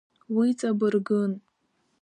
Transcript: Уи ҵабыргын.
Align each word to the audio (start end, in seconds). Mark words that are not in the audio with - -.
Уи 0.35 0.49
ҵабыргын. 0.59 1.31